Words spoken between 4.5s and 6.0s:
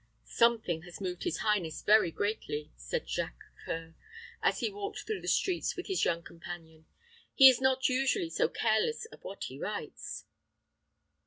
he walked through the streets with